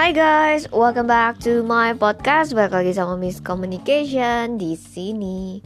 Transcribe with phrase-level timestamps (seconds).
[0.00, 2.56] Hai guys, welcome back to my podcast.
[2.56, 5.60] Balik lagi sama Miss Communication di sini.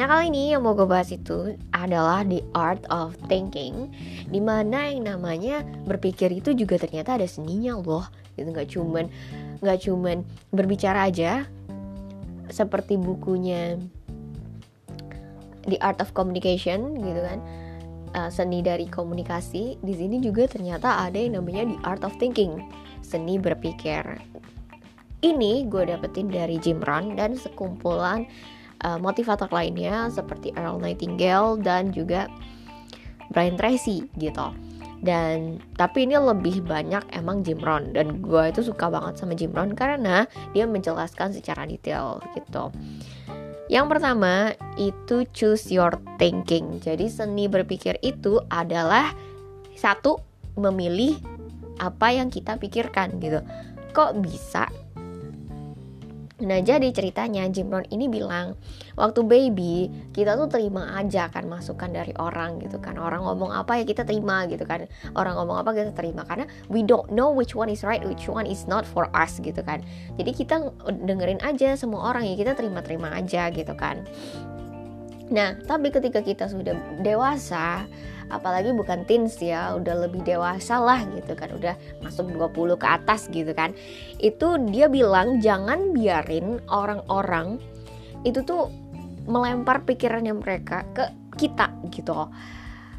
[0.00, 3.92] Nah kali ini yang mau gue bahas itu adalah the art of thinking
[4.24, 8.08] Di mana yang namanya berpikir itu juga ternyata ada seninya loh
[8.40, 9.04] Gitu nggak cuman
[9.60, 11.44] nggak cuman berbicara aja
[12.48, 13.76] Seperti bukunya
[15.68, 17.38] The Art of Communication gitu kan
[18.16, 22.64] uh, Seni dari komunikasi Di sini juga ternyata ada yang namanya the art of thinking
[23.14, 24.02] Seni berpikir.
[25.22, 28.26] Ini gue dapetin dari Jim Rohn dan sekumpulan
[28.82, 32.26] uh, motivator lainnya seperti Earl Nightingale dan juga
[33.30, 34.50] Brian Tracy gitu.
[34.98, 37.94] Dan tapi ini lebih banyak emang Jim Rohn.
[37.94, 42.74] Dan gue itu suka banget sama Jim Rohn karena dia menjelaskan secara detail gitu.
[43.70, 46.82] Yang pertama itu choose your thinking.
[46.82, 49.14] Jadi seni berpikir itu adalah
[49.78, 50.18] satu
[50.58, 51.14] memilih
[51.78, 53.40] apa yang kita pikirkan gitu.
[53.94, 54.66] Kok bisa?
[56.44, 58.58] Nah jadi ceritanya Jim Rohn ini bilang
[58.98, 62.98] waktu baby kita tuh terima aja kan masukan dari orang gitu kan.
[62.98, 64.90] Orang ngomong apa ya kita terima gitu kan.
[65.14, 68.44] Orang ngomong apa kita terima karena we don't know which one is right which one
[68.44, 69.80] is not for us gitu kan.
[70.18, 70.74] Jadi kita
[71.06, 74.02] dengerin aja semua orang ya kita terima-terima aja gitu kan.
[75.32, 77.88] Nah, tapi ketika kita sudah dewasa,
[78.28, 83.26] apalagi bukan teens ya, udah lebih dewasa lah gitu kan, udah masuk 20 ke atas
[83.32, 83.72] gitu kan.
[84.20, 87.60] Itu dia bilang jangan biarin orang-orang
[88.24, 88.72] itu tuh
[89.28, 91.04] melempar pikirannya mereka ke
[91.36, 92.28] kita gitu.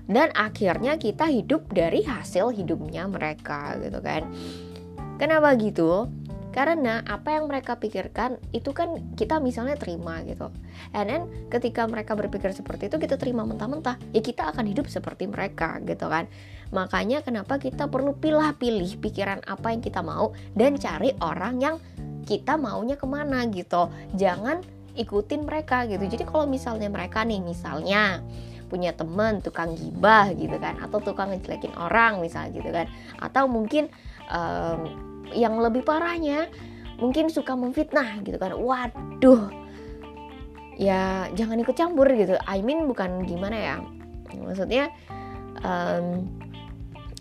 [0.06, 4.30] Dan akhirnya kita hidup dari hasil hidupnya mereka gitu kan.
[5.18, 6.06] Kenapa gitu?
[6.56, 10.48] Karena apa yang mereka pikirkan itu kan kita misalnya terima gitu.
[10.96, 14.00] And then ketika mereka berpikir seperti itu kita terima mentah-mentah.
[14.16, 16.32] Ya kita akan hidup seperti mereka gitu kan.
[16.72, 21.76] Makanya kenapa kita perlu pilih-pilih pikiran apa yang kita mau dan cari orang yang
[22.24, 23.92] kita maunya ke mana gitu.
[24.16, 24.64] Jangan
[24.96, 26.08] ikutin mereka gitu.
[26.08, 28.24] Jadi kalau misalnya mereka nih misalnya
[28.72, 30.80] punya temen tukang gibah gitu kan.
[30.80, 32.88] Atau tukang ngejelekin orang misalnya gitu kan.
[33.20, 33.92] Atau mungkin
[34.32, 36.52] um, yang lebih parahnya
[37.00, 38.56] mungkin suka memfitnah gitu kan.
[38.56, 39.52] Waduh.
[40.76, 42.36] Ya jangan ikut campur gitu.
[42.46, 43.76] I mean bukan gimana ya.
[44.36, 44.92] Maksudnya
[45.64, 46.28] um,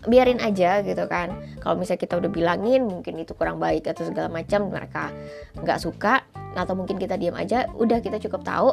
[0.05, 1.33] biarin aja gitu kan.
[1.59, 5.09] Kalau misalnya kita udah bilangin mungkin itu kurang baik atau segala macam mereka
[5.57, 6.23] nggak suka
[6.55, 8.69] atau mungkin kita diam aja udah kita cukup tahu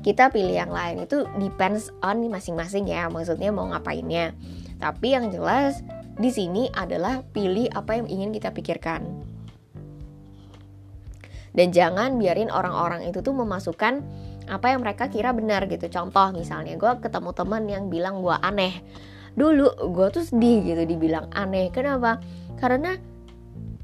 [0.00, 1.04] kita pilih yang lain.
[1.04, 4.32] Itu depends on masing-masing ya maksudnya mau ngapainnya.
[4.80, 5.84] Tapi yang jelas
[6.20, 9.00] di sini adalah pilih apa yang ingin kita pikirkan.
[11.50, 14.04] Dan jangan biarin orang-orang itu tuh memasukkan
[14.46, 15.88] apa yang mereka kira benar gitu.
[15.90, 18.84] Contoh misalnya gue ketemu teman yang bilang gue aneh.
[19.34, 21.72] Dulu gue tuh sedih gitu dibilang aneh.
[21.74, 22.22] Kenapa?
[22.60, 22.94] Karena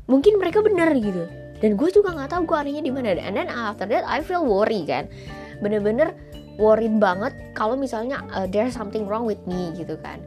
[0.07, 1.27] mungkin mereka benar gitu.
[1.57, 3.17] Dan gue juga nggak tahu gue anehnya di mana.
[3.17, 5.11] And then after that I feel worry kan.
[5.59, 6.15] Bener-bener
[6.61, 10.23] worried banget kalau misalnya uh, there's something wrong with me gitu kan.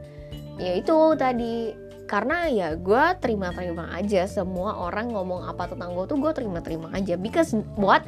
[0.60, 1.72] Ya itu tadi
[2.10, 7.14] karena ya gue terima-terima aja semua orang ngomong apa tentang gue tuh gue terima-terima aja.
[7.14, 8.02] Because what?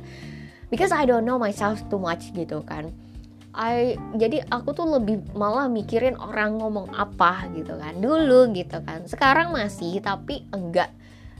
[0.74, 2.90] Because I don't know myself too much gitu kan.
[3.54, 8.02] I jadi aku tuh lebih malah mikirin orang ngomong apa gitu kan.
[8.02, 9.06] Dulu gitu kan.
[9.06, 10.90] Sekarang masih tapi enggak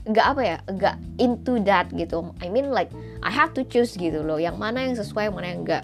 [0.07, 2.31] enggak apa ya enggak into that gitu.
[2.39, 4.39] I mean like I have to choose gitu loh.
[4.39, 5.83] Yang mana yang sesuai mana yang enggak.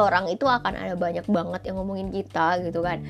[0.00, 3.04] Orang itu akan ada banyak banget yang ngomongin kita gitu kan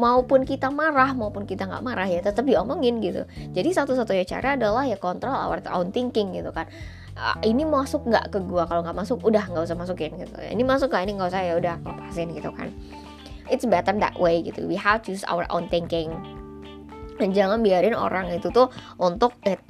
[0.00, 3.28] maupun kita marah maupun kita nggak marah ya tetap diomongin gitu.
[3.52, 6.64] Jadi satu-satunya cara adalah ya kontrol our own thinking gitu kan.
[7.20, 8.64] Uh, ini masuk nggak ke gua?
[8.64, 10.32] Kalau nggak masuk udah nggak usah masukin gitu.
[10.40, 11.04] Ini masuk nggak?
[11.04, 12.72] Ini nggak usah ya udah lepasin gitu kan.
[13.52, 14.64] It's better that way gitu.
[14.64, 16.16] We have to use our own thinking.
[17.20, 19.60] Dan jangan biarin orang itu tuh untuk eh,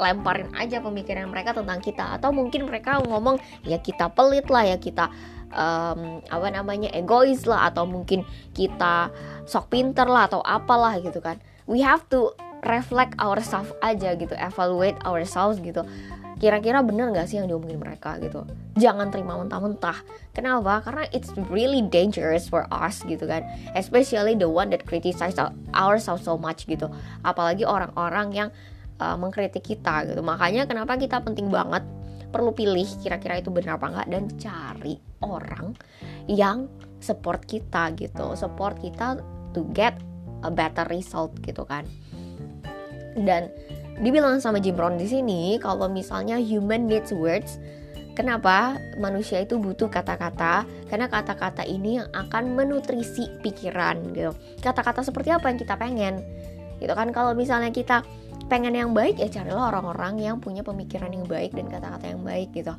[0.00, 2.16] lemparin aja pemikiran mereka tentang kita.
[2.16, 3.36] Atau mungkin mereka ngomong
[3.68, 5.12] ya kita pelit lah ya kita
[5.54, 9.08] um, apa namanya egois lah atau mungkin kita
[9.46, 11.38] sok pinter lah atau apalah gitu kan.
[11.64, 15.86] We have to reflect ourselves aja gitu evaluate ourselves gitu.
[16.34, 18.42] Kira-kira bener gak sih yang diomongin mereka gitu?
[18.76, 20.02] Jangan terima mentah-mentah.
[20.34, 20.82] Kenapa?
[20.82, 23.46] Karena it's really dangerous for us gitu kan.
[23.78, 25.38] Especially the one that criticize
[25.72, 26.90] ourselves so much gitu.
[27.22, 28.48] Apalagi orang-orang yang
[28.98, 30.20] uh, mengkritik kita gitu.
[30.26, 31.86] Makanya kenapa kita penting banget
[32.34, 35.78] perlu pilih kira-kira itu benar apa enggak dan cari orang
[36.26, 36.66] yang
[36.98, 39.22] support kita gitu support kita
[39.54, 39.94] to get
[40.42, 41.86] a better result gitu kan
[43.14, 43.46] dan
[44.02, 47.62] dibilang sama Jim Rohn di sini kalau misalnya human needs words
[48.14, 50.62] Kenapa manusia itu butuh kata-kata?
[50.86, 54.30] Karena kata-kata ini yang akan menutrisi pikiran gitu.
[54.62, 56.22] Kata-kata seperti apa yang kita pengen?
[56.78, 58.06] Gitu kan kalau misalnya kita
[58.46, 62.52] pengen yang baik ya carilah orang-orang yang punya pemikiran yang baik dan kata-kata yang baik
[62.52, 62.76] gitu.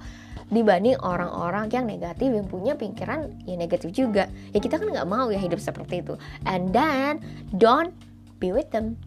[0.54, 4.30] Dibanding orang-orang yang negatif yang punya pikiran ya negatif juga.
[4.54, 6.14] Ya kita kan nggak mau ya hidup seperti itu.
[6.46, 7.22] And then
[7.58, 7.98] don't
[8.38, 9.00] be with them.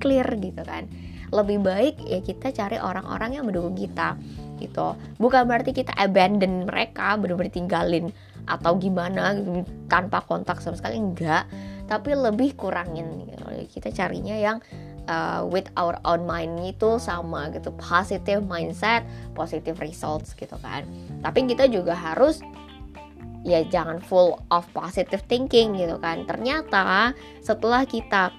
[0.00, 0.88] Clear gitu kan.
[1.30, 4.16] Lebih baik ya kita cari orang-orang yang mendukung kita
[4.56, 4.96] gitu.
[5.20, 8.08] Bukan berarti kita abandon mereka benar-benar tinggalin
[8.46, 9.36] atau gimana
[9.90, 11.44] tanpa kontak sama sekali enggak.
[11.86, 13.34] Tapi lebih kurangin gitu.
[13.78, 14.58] kita carinya yang
[15.08, 17.72] uh, with our own mind itu sama gitu.
[17.74, 20.86] Positive mindset positive results gitu kan.
[21.22, 22.42] Tapi kita juga harus
[23.46, 26.26] ya jangan full of positive thinking gitu kan.
[26.26, 28.34] Ternyata setelah kita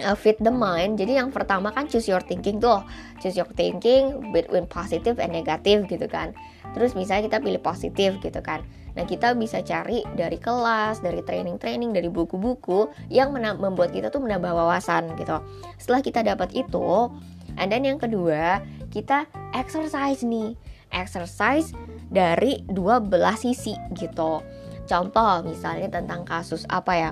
[0.00, 0.96] uh, fit the mind.
[0.96, 2.80] Jadi yang pertama kan choose your thinking tuh
[3.20, 6.32] choose your thinking between positive and negative gitu kan.
[6.72, 8.64] Terus misalnya kita pilih positif gitu kan.
[8.92, 14.52] Nah kita bisa cari dari kelas dari training-training dari buku-buku yang membuat kita tuh menambah
[14.52, 15.40] wawasan gitu.
[15.76, 17.12] Setelah kita dapat itu
[17.60, 20.56] and then yang kedua kita exercise nih.
[20.92, 21.72] Exercise
[22.12, 24.44] dari dua belah sisi gitu.
[24.84, 27.10] Contoh misalnya tentang kasus apa ya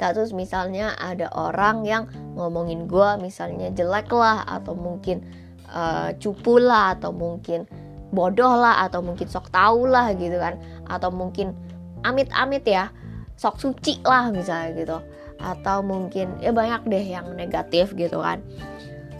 [0.00, 5.20] kasus misalnya ada orang yang ngomongin gue misalnya jelek lah atau mungkin
[5.68, 7.68] uh, cupu lah atau mungkin
[8.08, 10.56] bodoh lah atau mungkin sok tahu lah gitu kan.
[10.88, 11.52] Atau mungkin
[12.00, 12.88] amit-amit ya
[13.36, 14.98] sok suci lah misalnya gitu.
[15.36, 18.40] Atau mungkin ya banyak deh yang negatif gitu kan.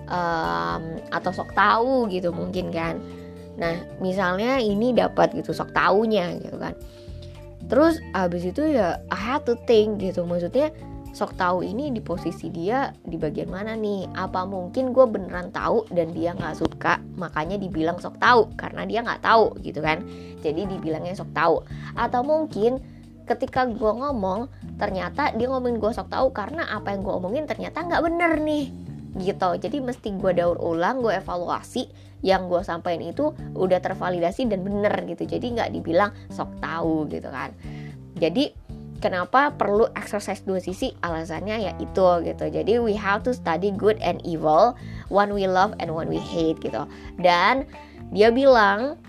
[0.08, 2.96] Um, atau sok tahu gitu mungkin kan.
[3.60, 6.72] Nah misalnya ini dapat gitu sok taunya gitu kan
[7.70, 10.26] terus abis itu ya I had to think gitu.
[10.26, 10.74] Maksudnya
[11.10, 14.10] sok tahu ini di posisi dia di bagian mana nih?
[14.14, 16.98] Apa mungkin gue beneran tahu dan dia nggak suka?
[17.18, 20.02] Makanya dibilang sok tahu karena dia nggak tahu gitu kan?
[20.42, 21.62] Jadi dibilangnya sok tahu.
[21.94, 22.82] Atau mungkin
[23.30, 27.86] ketika gue ngomong ternyata dia ngomongin gue sok tahu karena apa yang gue omongin ternyata
[27.86, 28.66] nggak bener nih
[29.18, 29.50] gitu.
[29.58, 31.90] Jadi mesti gue daur ulang gue evaluasi
[32.20, 35.26] yang gue sampaikan itu udah tervalidasi dan bener gitu.
[35.26, 37.50] Jadi nggak dibilang sok tahu gitu kan.
[38.20, 38.52] Jadi
[39.00, 40.92] kenapa perlu exercise dua sisi?
[41.00, 42.44] Alasannya ya itu gitu.
[42.52, 44.76] Jadi we have to study good and evil
[45.08, 46.84] one we love and one we hate gitu.
[47.16, 47.64] Dan
[48.12, 49.00] dia bilang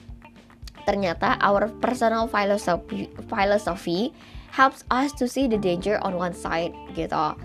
[0.87, 4.09] ternyata our personal philosophy philosophy
[4.49, 7.37] helps us to see the danger on one side gitu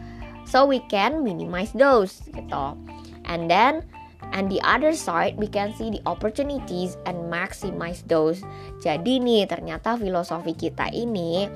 [0.46, 2.78] so we can minimize those gitu
[3.26, 3.82] and then
[4.34, 8.42] And the other side, we can see the opportunities and maximize those.
[8.82, 11.46] Jadi nih, ternyata filosofi kita ini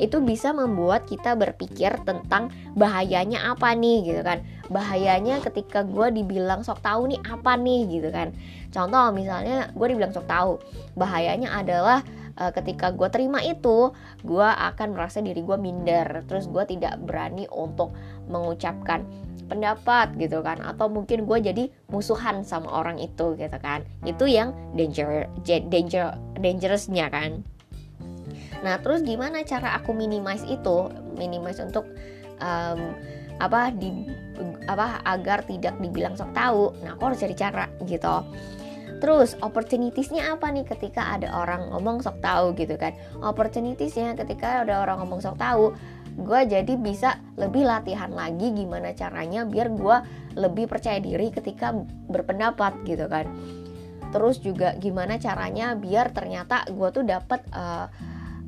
[0.00, 4.40] itu bisa membuat kita berpikir tentang bahayanya apa nih gitu kan.
[4.72, 8.32] Bahayanya ketika gue dibilang sok tahu nih apa nih gitu kan.
[8.72, 10.52] Contoh misalnya gue dibilang sok tahu.
[10.96, 12.00] Bahayanya adalah
[12.38, 17.46] uh, ketika gue terima itu gue akan merasa diri gue minder terus gue tidak berani
[17.50, 17.94] untuk
[18.28, 19.04] mengucapkan
[19.46, 20.60] pendapat gitu kan.
[20.64, 23.84] Atau mungkin gue jadi musuhan sama orang itu gitu kan.
[24.04, 27.44] Itu yang danger danger dangerousnya kan.
[28.64, 30.88] Nah terus gimana cara aku minimize itu?
[31.20, 31.84] Minimize untuk
[32.40, 32.96] um,
[33.42, 33.90] apa di
[34.70, 36.72] apa agar tidak dibilang sok tahu.
[36.80, 38.16] Nah aku harus cari cara gitu.
[39.04, 42.96] Terus opportunitiesnya apa nih ketika ada orang ngomong sok tahu gitu kan?
[43.20, 45.76] Opportunitiesnya ketika ada orang ngomong sok tahu,
[46.14, 49.96] gue jadi bisa lebih latihan lagi gimana caranya biar gue
[50.38, 51.74] lebih percaya diri ketika
[52.10, 53.26] berpendapat gitu kan.
[54.14, 57.90] Terus juga gimana caranya biar ternyata gue tuh dapat uh,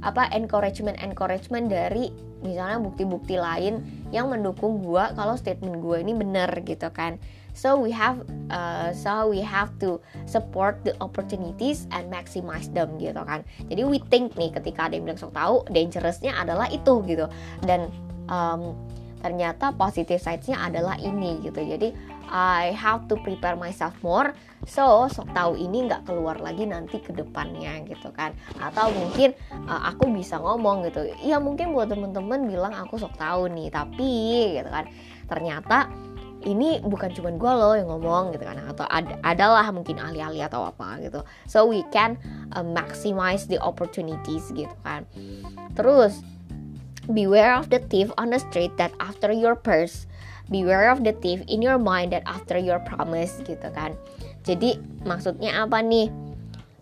[0.05, 2.13] apa encouragement encouragement dari
[2.45, 7.19] misalnya bukti-bukti lain yang mendukung gue kalau statement gue ini benar gitu kan
[7.57, 8.21] so we have
[8.53, 9.97] uh, so we have to
[10.29, 13.41] support the opportunities and maximize them gitu kan.
[13.73, 17.25] Jadi we think nih ketika ada yang bilang sok tahu dangerousnya adalah itu gitu.
[17.65, 17.89] Dan
[18.29, 18.77] um,
[19.25, 21.65] ternyata positive sidesnya adalah ini gitu.
[21.65, 21.97] Jadi
[22.27, 24.35] I have to prepare myself more
[24.67, 28.37] so sok tahu ini nggak keluar lagi nanti ke depannya gitu kan.
[28.61, 29.33] Atau mungkin
[29.65, 31.09] uh, aku bisa ngomong gitu.
[31.25, 34.13] Ya mungkin buat temen-temen bilang aku sok tahu nih tapi
[34.61, 34.85] gitu kan.
[35.27, 35.91] Ternyata
[36.45, 40.69] ini bukan cuma gue loh yang ngomong gitu kan atau ada adalah mungkin ahli-ahli atau
[40.69, 41.25] apa gitu.
[41.49, 42.21] So we can
[42.53, 45.09] uh, maximize the opportunities gitu kan.
[45.73, 46.21] Terus
[47.09, 50.11] beware of the thief on the street that after your purse
[50.49, 53.95] beware of the thief in your mind that after your promise gitu kan.
[54.47, 56.11] Jadi maksudnya apa nih?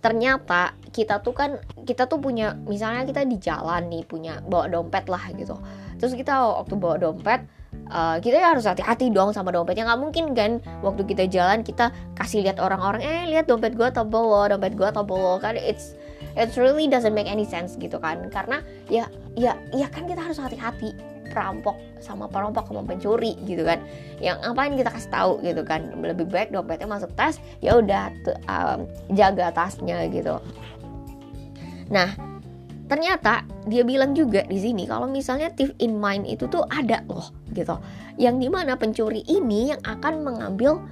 [0.04, 1.56] Ternyata kita tuh kan
[1.88, 5.56] kita tuh punya misalnya kita di jalan nih punya bawa dompet lah gitu.
[5.96, 7.49] Terus kita waktu bawa dompet
[7.90, 9.87] uh, kita ya harus hati-hati dong sama dompetnya.
[9.87, 10.50] Nggak mungkin kan
[10.81, 14.88] waktu kita jalan kita kasih lihat orang-orang eh lihat dompet gue tebel loh dompet gue
[14.88, 15.37] tebel loh.
[15.38, 15.99] Kan it's
[16.35, 18.26] it really doesn't make any sense gitu kan.
[18.31, 19.07] Karena ya
[19.38, 23.83] ya ya kan kita harus hati-hati perampok sama perampok sama pencuri gitu kan.
[24.23, 25.81] Yang ngapain kita kasih tahu gitu kan?
[26.00, 28.12] Lebih baik dompetnya masuk tas ya udah
[28.49, 30.38] um, jaga tasnya gitu.
[31.90, 32.35] Nah
[32.85, 37.33] ternyata dia bilang juga di sini kalau misalnya thief in mind itu tuh ada loh
[37.54, 37.78] gitu.
[38.18, 40.82] Yang di mana pencuri ini yang akan mengambil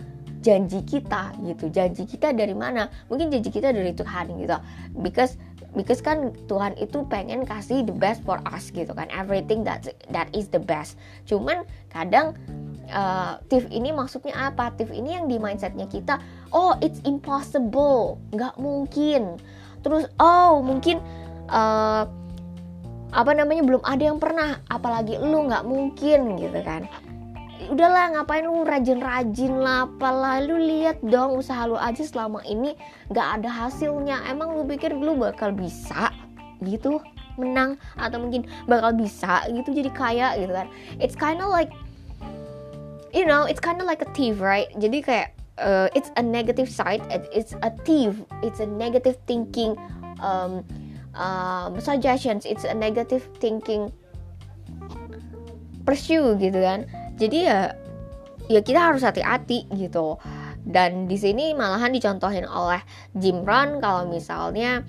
[0.42, 1.70] janji kita gitu.
[1.70, 2.90] Janji kita dari mana?
[3.06, 4.58] Mungkin janji kita dari Tuhan gitu.
[5.00, 5.38] Because
[5.72, 9.08] because kan Tuhan itu pengen kasih the best for us gitu kan.
[9.14, 10.98] Everything that that is the best.
[11.30, 12.34] Cuman kadang
[12.90, 13.38] uh,
[13.70, 14.74] ini maksudnya apa?
[14.74, 16.18] Tiff ini yang di mindsetnya kita
[16.50, 18.18] oh it's impossible.
[18.34, 19.38] Nggak mungkin.
[19.86, 20.98] Terus oh mungkin
[21.48, 22.04] uh,
[23.12, 26.88] apa namanya belum ada yang pernah apalagi lu nggak mungkin gitu kan.
[27.68, 32.74] Udahlah ngapain lu rajin-rajin lah apalah lu lihat dong usaha lu aja selama ini
[33.14, 34.26] gak ada hasilnya.
[34.26, 36.10] Emang lu pikir lu bakal bisa
[36.64, 36.98] gitu
[37.38, 40.66] menang atau mungkin bakal bisa gitu jadi kaya gitu kan.
[40.98, 41.70] It's kinda like
[43.14, 44.66] you know it's kinda like a thief right?
[44.74, 45.28] Jadi kayak
[45.60, 49.76] uh, it's a negative side it's a thief it's a negative thinking
[50.24, 50.64] um,
[51.16, 53.88] um, suggestions it's a negative thinking
[55.82, 56.86] pursue gitu kan.
[57.18, 57.74] Jadi ya
[58.50, 60.18] ya kita harus hati-hati gitu.
[60.62, 62.78] Dan di sini malahan dicontohin oleh
[63.18, 64.86] Jim Rohn kalau misalnya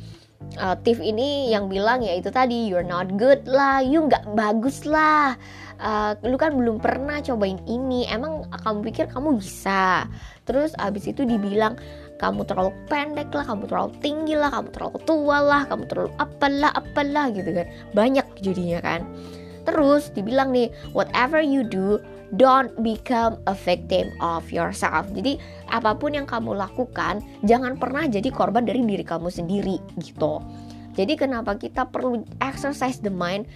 [0.62, 4.86] uh, Tiff ini yang bilang ya itu tadi you're not good lah, you nggak bagus
[4.86, 5.34] lah,
[5.82, 10.06] uh, lu kan belum pernah cobain ini, emang kamu pikir kamu bisa?
[10.46, 11.80] Terus abis itu dibilang
[12.22, 16.72] kamu terlalu pendek lah, kamu terlalu tinggi lah, kamu terlalu tua lah, kamu terlalu apalah
[16.74, 19.02] apalah gitu kan, banyak jadinya kan.
[19.64, 21.98] Terus dibilang nih, whatever you do,
[22.36, 25.08] don't become a victim of yourself.
[25.16, 25.40] Jadi
[25.72, 30.44] apa pun yang kamu lakukan, jangan pernah jadi korban dari diri kamu sendiri gitu.
[30.94, 33.50] Jadi kenapa kita perlu exercise the mind?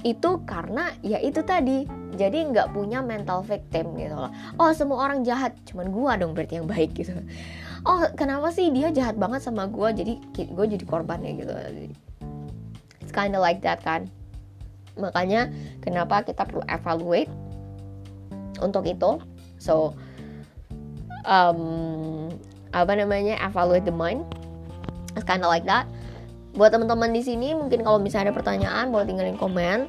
[0.00, 1.84] Itu karena ya itu tadi
[2.16, 4.32] jadi nggak punya mental victim gitu loh.
[4.56, 7.12] Oh semua orang jahat, cuman gua dong berarti yang baik gitu.
[7.80, 11.52] Oh kenapa sih dia jahat banget sama gua, jadi gue jadi korbannya gitu.
[13.00, 14.12] It's kinda like that kan?
[15.00, 15.48] Makanya
[15.80, 17.32] kenapa kita perlu evaluate
[18.60, 19.16] untuk itu?
[19.56, 19.96] So
[21.24, 22.28] um,
[22.76, 23.40] apa namanya?
[23.40, 24.28] Evaluate the mind.
[25.16, 25.88] It's kind of like that.
[26.52, 29.88] Buat teman-teman di sini mungkin kalau misalnya ada pertanyaan boleh tinggalin komen.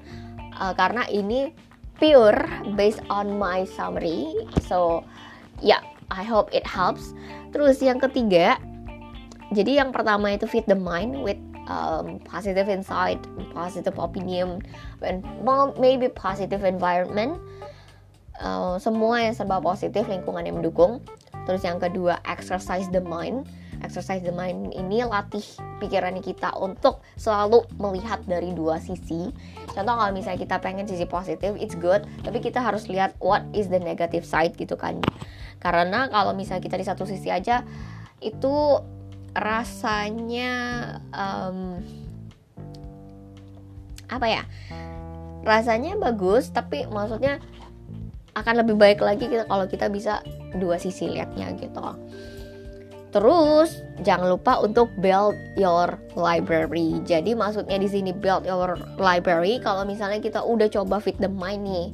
[0.56, 1.52] Uh, karena ini
[2.00, 2.40] pure
[2.80, 4.32] based on my summary.
[4.64, 5.04] So
[5.60, 7.16] yeah I hope it helps
[7.56, 8.60] terus yang ketiga
[9.52, 13.20] jadi yang pertama itu fit the mind with um, positive insight,
[13.52, 14.64] positive opinion,
[15.04, 15.24] and
[15.76, 17.36] maybe positive environment.
[18.40, 21.04] Uh, semua yang serba positif, lingkungan yang mendukung.
[21.46, 23.46] Terus yang kedua, exercise the mind.
[23.82, 25.44] Exercise the mind ini latih
[25.82, 29.34] pikiran kita untuk selalu melihat dari dua sisi.
[29.74, 33.68] Contoh kalau misalnya kita pengen sisi positif, it's good, tapi kita harus lihat what is
[33.68, 35.02] the negative side gitu kan.
[35.58, 37.66] Karena kalau misalnya kita di satu sisi aja,
[38.22, 38.78] itu
[39.32, 40.52] rasanya
[41.16, 41.80] um,
[44.12, 44.44] apa ya
[45.48, 47.40] rasanya bagus tapi maksudnya
[48.36, 50.20] akan lebih baik lagi kita kalau kita bisa
[50.60, 51.80] dua sisi lihatnya gitu
[53.12, 57.04] terus jangan lupa untuk build your library.
[57.04, 61.68] Jadi maksudnya di sini build your library kalau misalnya kita udah coba fit the mind
[61.68, 61.88] nih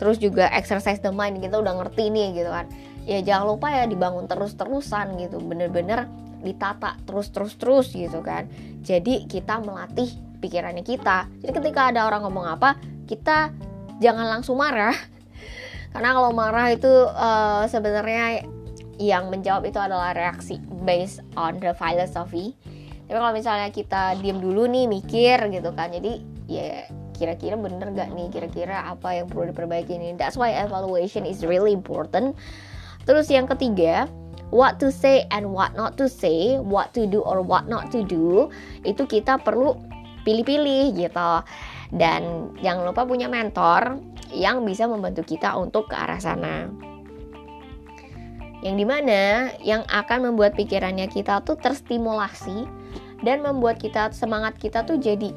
[0.00, 2.70] terus juga exercise the mind kita udah ngerti nih gitu kan.
[3.04, 5.42] Ya jangan lupa ya dibangun terus-terusan gitu.
[5.42, 6.08] Bener-bener
[6.40, 8.48] ditata terus terus terus gitu kan.
[8.80, 10.08] Jadi kita melatih
[10.40, 11.28] pikirannya kita.
[11.44, 13.52] Jadi ketika ada orang ngomong apa kita
[14.00, 14.96] jangan langsung marah.
[15.92, 18.46] Karena kalau marah itu uh, sebenarnya
[19.00, 22.52] yang menjawab itu adalah reaksi based on the philosophy
[23.08, 26.12] tapi kalau misalnya kita diam dulu nih mikir gitu kan jadi
[26.46, 26.84] ya
[27.16, 31.72] kira-kira bener gak nih kira-kira apa yang perlu diperbaiki ini that's why evaluation is really
[31.72, 32.36] important
[33.08, 34.04] terus yang ketiga
[34.50, 38.02] what to say and what not to say, what to do or what not to
[38.02, 38.50] do,
[38.82, 39.78] itu kita perlu
[40.26, 41.32] pilih-pilih gitu.
[41.90, 43.98] Dan jangan lupa punya mentor
[44.30, 46.70] yang bisa membantu kita untuk ke arah sana.
[48.60, 49.20] Yang di mana
[49.64, 52.68] yang akan membuat pikirannya kita tuh terstimulasi
[53.24, 55.32] dan membuat kita semangat kita tuh jadi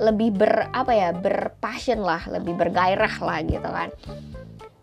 [0.00, 3.88] lebih ber apa ya berpassion lah, lebih bergairah lah gitu kan.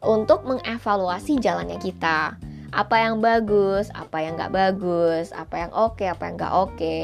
[0.01, 2.37] Untuk mengevaluasi jalannya kita.
[2.67, 6.75] Apa yang bagus, apa yang nggak bagus, apa yang oke, okay, apa yang nggak oke,
[6.75, 7.01] okay,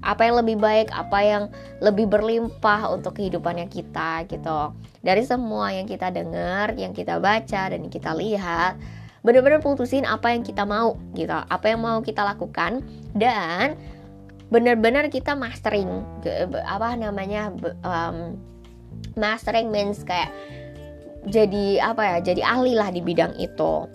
[0.00, 1.44] apa yang lebih baik, apa yang
[1.80, 4.76] lebih berlimpah untuk kehidupannya kita gitu.
[5.00, 8.76] Dari semua yang kita dengar, yang kita baca dan yang kita lihat,
[9.20, 12.80] benar-benar putusin apa yang kita mau gitu, apa yang mau kita lakukan
[13.12, 13.76] dan
[14.50, 16.02] benar-benar kita mastering
[16.66, 18.34] apa namanya um,
[19.14, 20.32] mastering means kayak
[21.28, 23.86] jadi apa ya jadi ahli lah di bidang itu.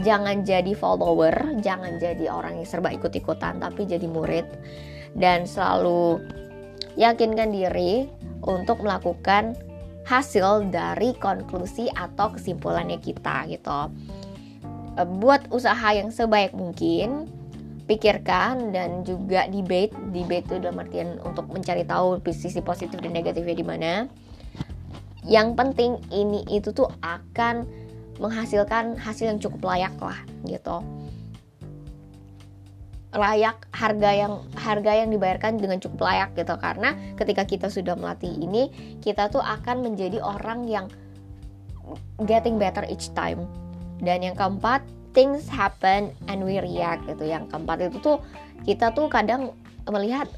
[0.00, 4.48] Jangan jadi follower jangan jadi orang yang serba ikut-ikutan tapi jadi murid.
[5.12, 6.24] Dan selalu
[6.96, 8.08] yakinkan diri
[8.40, 9.52] untuk melakukan
[10.08, 13.92] hasil dari konklusi atau kesimpulannya kita gitu
[14.96, 17.28] buat usaha yang sebaik mungkin
[17.88, 19.92] pikirkan dan juga debate.
[20.12, 23.92] Debate itu dalam artian untuk mencari tahu sisi positif dan negatifnya di mana.
[25.22, 27.64] Yang penting ini itu tuh akan
[28.18, 30.82] menghasilkan hasil yang cukup layak lah gitu.
[33.12, 36.56] Layak harga yang harga yang dibayarkan dengan cukup layak gitu.
[36.58, 38.72] Karena ketika kita sudah melatih ini
[39.04, 40.86] kita tuh akan menjadi orang yang
[42.24, 43.44] getting better each time
[44.02, 44.82] dan yang keempat
[45.14, 47.24] things happen and we react gitu.
[47.24, 48.18] Yang keempat itu tuh
[48.66, 49.54] kita tuh kadang
[49.88, 50.28] melihat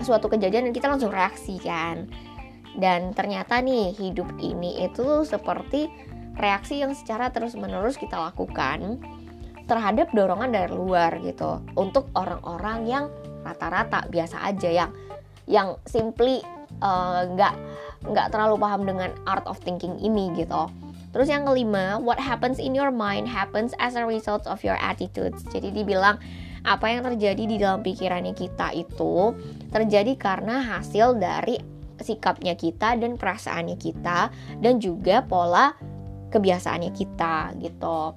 [0.00, 2.08] suatu kejadian dan kita langsung reaksi kan.
[2.72, 5.92] Dan ternyata nih hidup ini itu seperti
[6.40, 8.96] reaksi yang secara terus-menerus kita lakukan
[9.68, 11.60] terhadap dorongan dari luar gitu.
[11.76, 13.04] Untuk orang-orang yang
[13.44, 14.90] rata-rata biasa aja yang
[15.50, 16.40] yang simply
[16.80, 20.70] eh, nggak uh, nggak terlalu paham dengan art of thinking ini gitu.
[21.12, 25.44] Terus yang kelima, what happens in your mind happens as a result of your attitudes.
[25.52, 26.16] Jadi dibilang
[26.64, 29.36] apa yang terjadi di dalam pikirannya kita itu
[29.68, 31.58] terjadi karena hasil dari
[32.00, 35.76] sikapnya kita dan perasaannya kita dan juga pola
[36.32, 38.16] kebiasaannya kita gitu.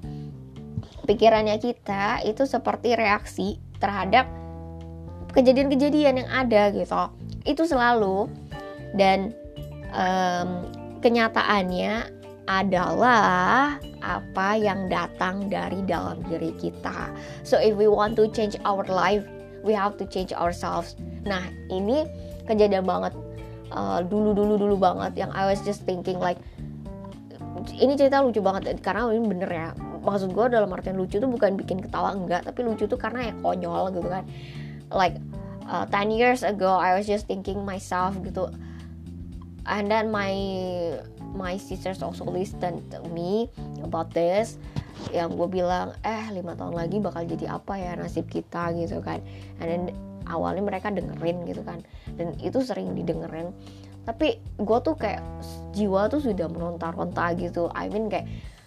[1.06, 4.26] Pikirannya kita itu seperti reaksi terhadap
[5.36, 7.12] kejadian-kejadian yang ada gitu.
[7.44, 8.32] Itu selalu
[8.96, 9.36] dan
[9.92, 10.66] um,
[11.04, 12.15] kenyataannya
[12.46, 17.10] adalah apa yang datang dari dalam diri kita.
[17.42, 19.26] So if we want to change our life,
[19.66, 20.94] we have to change ourselves.
[21.26, 21.42] Nah,
[21.74, 22.06] ini
[22.46, 23.14] kejadian banget.
[23.74, 26.38] Uh, dulu dulu banget yang I was just thinking like
[27.74, 29.70] ini cerita lucu banget karena ini bener ya.
[30.06, 32.46] Maksud gue dalam artian lucu tuh bukan bikin ketawa enggak.
[32.46, 34.24] Tapi lucu tuh karena ya konyol gitu kan.
[34.94, 35.18] Like
[35.66, 38.54] uh, 10 years ago I was just thinking myself gitu.
[39.66, 40.30] And then my
[41.36, 43.52] my sisters also listen to me
[43.84, 44.58] about this
[45.12, 49.20] yang gue bilang eh lima tahun lagi bakal jadi apa ya nasib kita gitu kan.
[49.60, 49.84] And then
[50.26, 51.84] awalnya mereka dengerin gitu kan.
[52.16, 53.52] Dan itu sering didengerin.
[54.08, 55.22] Tapi gue tuh kayak
[55.76, 57.68] jiwa tuh sudah meronta-ronta gitu.
[57.76, 58.26] I mean kayak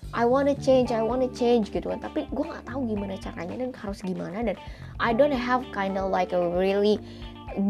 [0.08, 2.04] I wanna change, I wanna change gitu kan.
[2.04, 4.44] Tapi gue nggak tahu gimana caranya dan harus gimana.
[4.44, 4.56] Dan
[5.00, 7.00] I don't have kind of like a really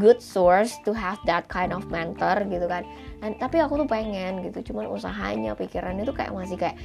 [0.03, 2.83] good source to have that kind of mentor gitu kan
[3.19, 6.79] dan tapi aku tuh pengen gitu cuman usahanya pikirannya tuh kayak masih kayak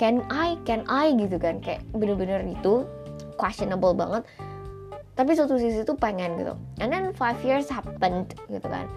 [0.00, 2.88] can I can I gitu kan kayak bener-bener itu
[3.36, 4.24] questionable banget.
[5.12, 6.56] Tapi satu sisi tuh pengen gitu.
[6.80, 8.88] And then five years happened gitu kan.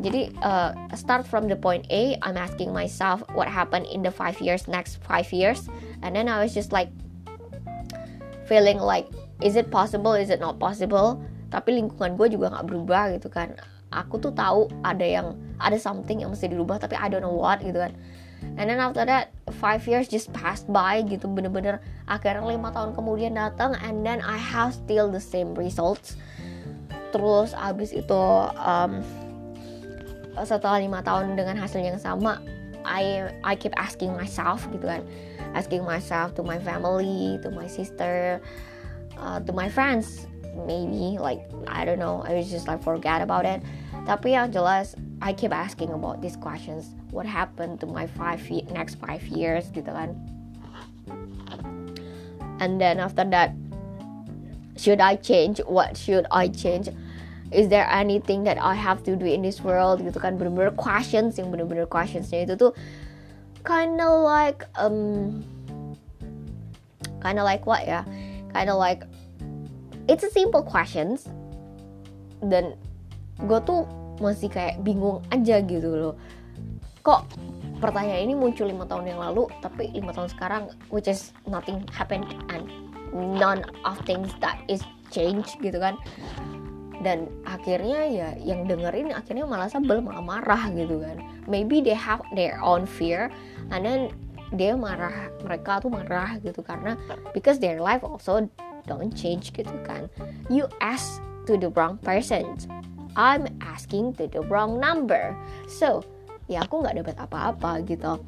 [0.00, 4.40] Jadi uh, start from the point A I'm asking myself what happened in the five
[4.40, 5.68] years next five years.
[6.00, 6.88] And then I was just like
[8.48, 9.04] feeling like
[9.44, 11.20] is it possible is it not possible?
[11.52, 13.52] Tapi lingkungan gue juga nggak berubah gitu kan
[13.90, 17.60] aku tuh tahu ada yang ada something yang mesti dirubah tapi I don't know what
[17.60, 17.92] gitu kan.
[18.56, 21.28] And then after that five years just passed by gitu.
[21.28, 26.16] Bener-bener akhirnya lima tahun kemudian datang and then I have still the same results.
[27.12, 28.24] Terus abis itu
[28.56, 29.04] um,
[30.40, 32.40] setelah lima tahun dengan hasil yang sama
[32.86, 35.04] I I keep asking myself gitu kan.
[35.52, 38.40] Asking myself to my family to my sister
[39.20, 42.22] uh, to my friends maybe like I don't know.
[42.26, 43.62] I was just like forget about it.
[44.06, 46.96] Tapi yang jelas I keep asking about these questions.
[47.10, 48.40] What happened to my five
[48.72, 50.16] next five years gitu kan.
[52.60, 53.56] And then after that
[54.80, 55.60] should I change?
[55.68, 56.88] What should I change?
[57.52, 60.00] Is there anything that I have to do in this world?
[60.00, 62.72] Gitu kan bener-bener questions yang bener-bener questionsnya itu tuh
[63.66, 65.42] kind of like um
[67.20, 68.06] kind of like what ya?
[68.54, 69.04] Kind of like
[70.10, 71.30] it's a simple questions.
[72.42, 72.74] Dan
[73.38, 73.86] gue tuh
[74.18, 76.14] masih kayak bingung aja gitu loh.
[77.06, 77.30] Kok
[77.78, 82.28] pertanyaan ini muncul lima tahun yang lalu tapi lima tahun sekarang which is nothing happened
[82.52, 82.68] and
[83.16, 84.82] none of things that is
[85.14, 85.96] change gitu kan.
[87.00, 91.16] Dan akhirnya ya yang dengerin akhirnya malah sebel malah marah gitu kan.
[91.48, 93.32] Maybe they have their own fear
[93.72, 94.12] and then
[94.52, 96.98] dia marah mereka tuh marah gitu karena
[97.32, 98.50] because their life also
[98.90, 100.10] don't change gitu kan
[100.50, 102.58] you ask to the wrong person
[103.16, 105.34] I'm asking to the wrong number.
[105.66, 106.06] So,
[106.46, 108.22] ya aku nggak dapat apa-apa gitu.